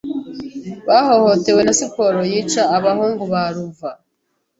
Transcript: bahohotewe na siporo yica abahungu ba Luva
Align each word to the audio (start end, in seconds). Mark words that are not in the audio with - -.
bahohotewe 0.87 1.61
na 1.63 1.73
siporo 1.79 2.19
yica 2.31 2.61
abahungu 2.77 3.23
ba 3.33 3.43
Luva 3.55 3.89